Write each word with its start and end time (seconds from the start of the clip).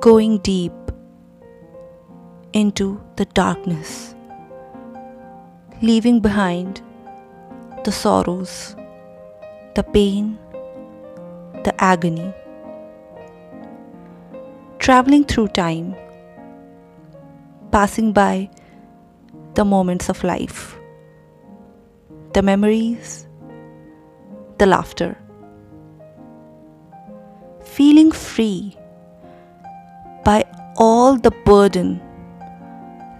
going 0.00 0.38
deep 0.38 0.72
into 2.52 3.00
the 3.16 3.24
darkness, 3.26 4.14
leaving 5.82 6.20
behind 6.20 6.80
the 7.84 7.90
sorrows, 7.90 8.76
the 9.74 9.82
pain, 9.82 10.38
the 11.64 11.74
agony. 11.78 12.32
Traveling 14.78 15.24
through 15.24 15.48
time, 15.48 15.96
passing 17.72 18.12
by 18.12 18.48
the 19.54 19.64
moments 19.64 20.08
of 20.08 20.22
life, 20.22 20.78
the 22.34 22.42
memories, 22.42 23.26
the 24.58 24.66
laughter. 24.66 25.18
Feeling 27.64 28.12
free 28.12 28.76
all 30.80 31.16
the 31.16 31.30
burden 31.44 32.00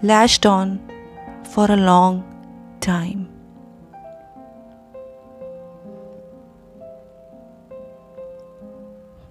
lashed 0.01 0.45
on 0.45 0.79
for 1.43 1.69
a 1.69 1.75
long 1.75 2.23
time. 2.79 3.27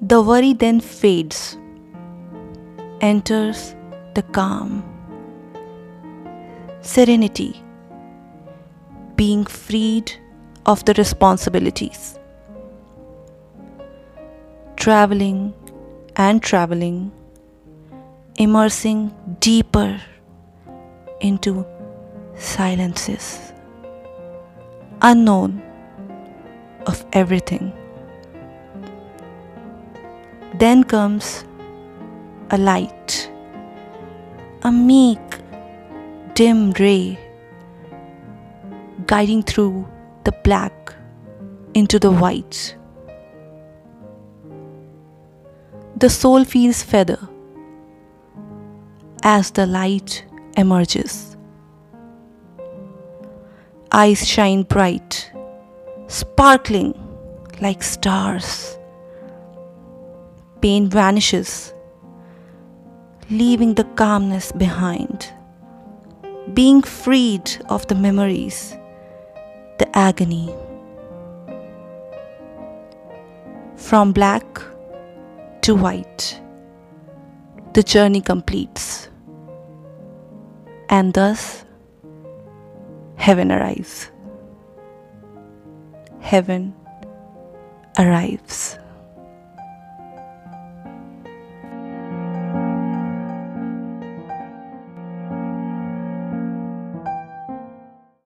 The 0.03 0.21
worry 0.23 0.53
then 0.53 0.81
fades, 0.81 1.57
enters 3.01 3.75
the 4.15 4.23
calm, 4.23 4.85
serenity, 6.83 7.63
being 9.17 9.45
freed 9.47 10.13
of 10.67 10.85
the 10.85 10.95
responsibilities. 10.95 12.19
Traveling 14.77 15.55
and 16.17 16.43
traveling, 16.43 17.11
immersing 18.39 19.13
deeper 19.41 20.01
into 21.21 21.67
silences, 22.37 23.53
unknown 25.03 25.61
of 26.87 27.05
everything. 27.13 27.73
Then 30.55 30.85
comes 30.85 31.45
a 32.51 32.59
light, 32.59 33.29
a 34.63 34.71
meek, 34.71 35.19
dim 36.35 36.71
ray 36.79 37.19
guiding 39.07 39.43
through 39.43 39.85
the 40.23 40.33
black 40.45 40.95
into 41.75 41.99
the 41.99 42.13
white. 42.13 42.77
The 45.97 46.09
soul 46.09 46.45
feels 46.45 46.85
feather 46.85 47.19
as 49.23 49.51
the 49.51 49.67
light 49.67 50.25
emerges. 50.57 51.37
Eyes 53.93 54.27
shine 54.27 54.63
bright, 54.63 55.31
sparkling 56.09 56.95
like 57.61 57.83
stars. 57.83 58.79
Pain 60.61 60.89
vanishes, 60.89 61.73
leaving 63.31 63.75
the 63.75 63.85
calmness 63.85 64.53
behind. 64.53 65.33
Being 66.55 66.83
freed 66.83 67.51
of 67.69 67.87
the 67.89 67.95
memories, 67.95 68.77
the 69.79 69.89
agony. 69.97 70.55
From 73.77 74.13
black 74.13 74.61
to 75.63 75.75
white, 75.75 76.41
the 77.79 77.85
journey 77.85 78.21
completes 78.21 79.09
and 80.89 81.15
thus 81.15 81.65
heaven 83.15 83.53
arrives. 83.53 84.11
Heaven 86.19 86.75
arrives. 87.97 88.81